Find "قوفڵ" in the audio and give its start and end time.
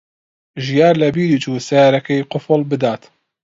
2.31-2.59